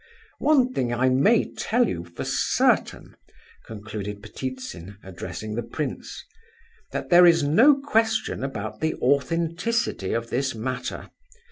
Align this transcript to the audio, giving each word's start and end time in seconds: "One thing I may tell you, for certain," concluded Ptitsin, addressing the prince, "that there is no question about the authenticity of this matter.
"One 0.39 0.73
thing 0.73 0.91
I 0.91 1.09
may 1.09 1.53
tell 1.53 1.87
you, 1.87 2.03
for 2.05 2.23
certain," 2.23 3.15
concluded 3.67 4.23
Ptitsin, 4.23 4.97
addressing 5.03 5.53
the 5.53 5.61
prince, 5.61 6.25
"that 6.91 7.11
there 7.11 7.27
is 7.27 7.43
no 7.43 7.79
question 7.79 8.43
about 8.43 8.79
the 8.81 8.95
authenticity 8.95 10.13
of 10.13 10.31
this 10.31 10.55
matter. 10.55 11.11